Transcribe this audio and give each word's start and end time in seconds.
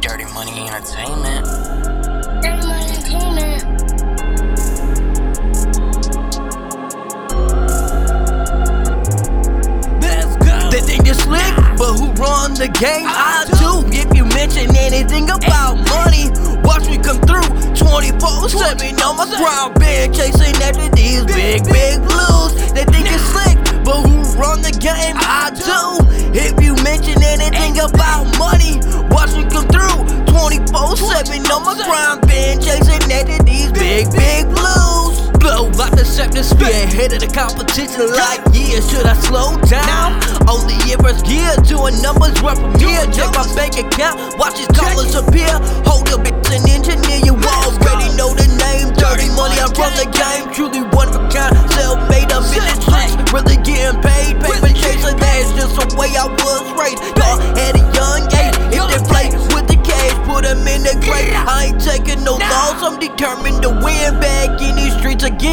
Dirty 0.00 0.24
Money 0.34 0.68
Entertainment. 0.68 1.46
Dirty 2.42 2.66
Money 2.66 2.86
Entertainment. 2.90 3.62
Let's 10.02 10.36
go. 10.36 10.70
They 10.70 10.80
think 10.80 11.04
they're 11.04 11.14
slick, 11.14 11.54
but 11.78 11.94
who 11.94 12.12
run 12.20 12.54
the 12.54 12.68
game? 12.68 13.06
I 13.06 13.44
do. 13.58 13.86
If 13.92 14.14
you 14.16 14.24
mention 14.26 14.74
anything 14.76 15.30
about 15.30 15.76
money, 15.90 16.30
watch 16.64 16.86
me 16.88 16.98
come 16.98 17.20
through 17.22 17.46
24 17.74 18.48
7 18.48 19.00
on 19.02 19.16
my 19.16 19.26
ground 19.36 19.74
band, 19.78 20.14
chasing 20.14 20.54
after 20.62 20.88
these 20.96 21.24
on 31.54 31.62
my 31.62 31.74
ground 31.86 32.26
band, 32.26 32.62
chasing 32.62 32.98
after 33.12 33.38
these 33.44 33.70
big, 33.70 34.10
big 34.10 34.44
blues. 34.50 35.30
Blow 35.38 35.70
out 35.78 35.94
the 35.94 36.02
atmosphere, 36.18 36.82
ahead 36.82 37.12
of 37.12 37.20
the 37.20 37.30
competition. 37.30 38.10
Like, 38.10 38.42
yeah, 38.50 38.82
should 38.82 39.06
I 39.06 39.14
slow 39.22 39.54
down? 39.70 40.18
Only 40.50 40.74
if 40.90 40.98
it's 41.04 41.22
to 41.68 41.76
a 41.86 41.90
numbers 42.02 42.34
worth 42.42 42.58
from 42.58 42.74
here. 42.80 43.06
Check 43.14 43.30
my 43.38 43.46
bank 43.54 43.78
account, 43.78 44.36
watch 44.38 44.58
his 44.58 44.68
dollars 44.68 45.14
appear. 45.14 45.54
Hold 45.86 46.03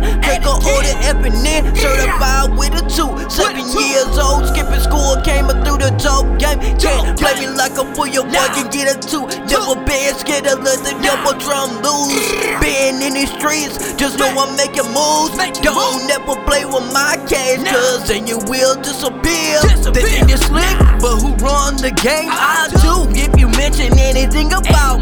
10. 0.00 0.20
Take 0.22 0.44
a 0.44 0.54
order 0.54 0.94
Eponin, 1.08 1.76
certified 1.76 2.56
with 2.56 2.74
a 2.74 2.84
2. 2.88 3.30
Seven 3.30 3.64
years 3.78 4.18
old, 4.18 4.46
skipping 4.48 4.80
school, 4.80 5.16
came 5.22 5.46
up 5.46 5.64
through 5.64 5.78
the 5.78 5.90
dope 5.96 6.28
game. 6.38 6.60
Can't 6.78 7.18
play 7.18 7.34
me 7.40 7.46
like 7.48 7.76
a 7.78 7.84
fool, 7.94 8.06
your 8.06 8.24
boy 8.24 8.48
can 8.54 8.70
get 8.70 8.88
a 8.92 8.96
2. 8.98 9.26
Never 9.46 9.76
been 9.84 10.14
scared 10.14 10.44
to 10.44 10.56
let 10.56 10.80
the 10.84 10.94
double 11.02 11.38
drum 11.38 11.80
lose. 11.82 12.12
Been 12.60 13.00
in 13.02 13.14
these 13.14 13.32
streets, 13.32 13.94
just 13.94 14.18
know 14.18 14.28
I'm 14.28 14.56
making 14.56 14.88
moves. 14.92 15.36
Don't 15.62 16.06
never 16.06 16.36
play 16.44 16.64
with 16.64 16.92
my 16.92 17.16
cash, 17.28 17.62
cause 17.70 18.08
then 18.08 18.26
you 18.26 18.38
will 18.46 18.76
disappear. 18.80 19.60
The 19.86 19.92
thing 19.92 20.28
is 20.30 20.40
slick, 20.46 20.76
but 21.00 21.16
who 21.22 21.34
run 21.42 21.76
the 21.76 21.90
game? 21.90 22.28
I 22.30 22.68
do. 22.82 23.06
If 23.16 23.38
you 23.38 23.48
mention 23.48 23.98
anything 23.98 24.52
about 24.52 24.95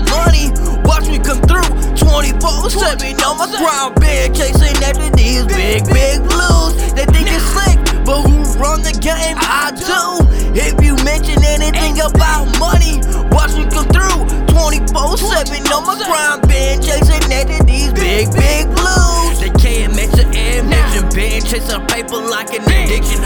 do. 9.75 10.25
If 10.55 10.79
you 10.85 10.95
mention 11.05 11.43
anything 11.43 12.01
about 12.01 12.47
money, 12.59 13.03
watch 13.35 13.55
me 13.57 13.67
come 13.71 13.89
through 13.91 14.27
24 14.55 15.19
7 15.19 15.67
on 15.73 15.87
my 15.87 15.99
ground 16.07 16.47
band, 16.49 16.85
chasing 16.85 17.33
after 17.33 17.65
these 17.65 17.93
big, 17.93 18.31
big 18.33 18.67
blues. 18.75 19.41
They 19.41 19.51
can't 19.59 19.93
the 19.93 20.25
ambition, 20.31 21.09
band 21.11 21.47
chasing 21.47 21.87
paper 21.87 22.21
like 22.21 22.55
an 22.55 22.63
addiction. 22.63 23.24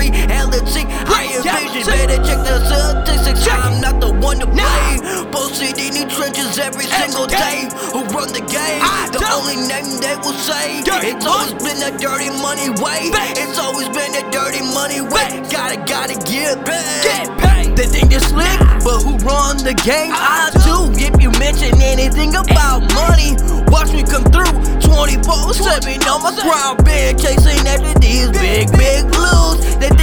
Everything 0.00 0.12
to 0.12 0.28
reality. 0.28 0.84
I 0.88 1.40
envision. 1.40 1.92
Better 1.92 2.20
check 2.24 2.40
the 2.44 2.56
statistics. 2.64 3.48
I'm 3.48 3.80
not 3.80 4.00
the 4.00 4.12
one 4.12 4.38
to 4.40 4.46
play. 4.46 4.98
Posted 5.32 5.78
in 5.78 5.92
these 5.94 6.14
trenches 6.14 6.58
every 6.58 6.84
single 6.84 7.26
day. 7.26 7.68
Who 7.92 8.04
run 8.12 8.32
the 8.32 8.44
game? 8.44 8.80
The 9.12 9.24
only 9.32 9.56
name 9.56 10.00
they 10.00 10.16
will 10.16 10.36
say. 10.36 10.82
It's 10.84 11.26
always 11.26 11.54
been 11.62 11.78
the 11.78 11.96
dirty 11.98 12.30
money 12.30 12.70
way. 12.82 13.10
It's 13.36 13.58
always 13.58 13.88
been 13.88 14.12
the 14.12 14.24
dirty 14.30 14.62
money 14.74 15.00
way. 15.00 15.42
Gotta, 15.50 15.76
gotta 15.86 16.16
get 16.24 16.64
paid. 16.64 17.76
They 17.76 17.86
think 17.86 18.08
they're 18.10 18.20
slick, 18.20 18.58
but 18.84 19.04
who 19.04 19.16
run 19.20 19.58
the 19.58 19.74
game? 19.84 20.12
I 20.12 20.48
do. 20.64 20.88
If 20.96 21.20
you 21.20 21.30
mention 21.38 21.76
anything 21.82 22.34
about 22.34 22.80
money, 22.94 23.36
watch 23.68 23.92
me 23.92 24.02
come 24.02 24.24
through 24.24 24.55
24 25.06 25.54
7 25.54 26.02
on 26.08 26.20
my 26.20 26.34
ground 26.42 26.84
band, 26.84 27.20
chasing 27.20 27.64
after 27.68 27.96
these 28.00 28.28
big, 28.32 28.66
big 28.72 29.06
blues. 29.12 29.76
They 29.78 29.95